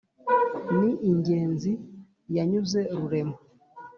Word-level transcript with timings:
ni 0.77 0.91
ingezi 1.09 1.71
yanyuze 2.35 2.79
rurema 2.97 3.37